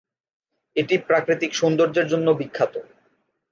[0.75, 2.73] এটি প্রাকৃতিক সৌন্দর্যের জন্য বিখ্যাত।